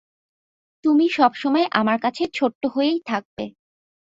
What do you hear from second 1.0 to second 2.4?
সব সময় আমার কাছে